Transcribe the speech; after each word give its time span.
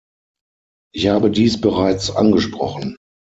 Ich 0.95 1.09
habe 1.09 1.29
dies 1.29 1.61
bereits 1.61 2.09
angesprochen. 2.09 2.95